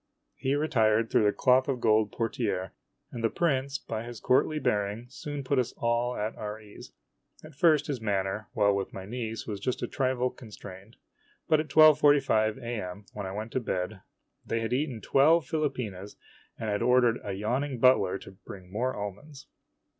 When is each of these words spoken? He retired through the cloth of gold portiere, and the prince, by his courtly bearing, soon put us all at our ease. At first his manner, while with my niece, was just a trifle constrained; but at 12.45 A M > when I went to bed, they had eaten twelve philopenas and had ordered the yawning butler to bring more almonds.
He 0.35 0.55
retired 0.55 1.11
through 1.11 1.25
the 1.25 1.31
cloth 1.31 1.67
of 1.67 1.79
gold 1.79 2.11
portiere, 2.11 2.71
and 3.11 3.23
the 3.23 3.29
prince, 3.29 3.77
by 3.77 4.01
his 4.01 4.19
courtly 4.19 4.57
bearing, 4.57 5.05
soon 5.09 5.43
put 5.43 5.59
us 5.59 5.73
all 5.73 6.15
at 6.17 6.35
our 6.35 6.59
ease. 6.59 6.93
At 7.43 7.53
first 7.53 7.85
his 7.85 8.01
manner, 8.01 8.47
while 8.53 8.73
with 8.73 8.93
my 8.93 9.05
niece, 9.05 9.45
was 9.45 9.59
just 9.59 9.83
a 9.83 9.87
trifle 9.87 10.31
constrained; 10.31 10.95
but 11.47 11.59
at 11.59 11.67
12.45 11.67 12.57
A 12.63 12.65
M 12.81 13.05
> 13.09 13.13
when 13.13 13.27
I 13.27 13.31
went 13.31 13.51
to 13.51 13.59
bed, 13.59 14.01
they 14.43 14.61
had 14.61 14.73
eaten 14.73 15.01
twelve 15.01 15.45
philopenas 15.45 16.15
and 16.57 16.67
had 16.71 16.81
ordered 16.81 17.19
the 17.21 17.33
yawning 17.33 17.77
butler 17.77 18.17
to 18.17 18.31
bring 18.31 18.71
more 18.71 18.95
almonds. 18.95 19.45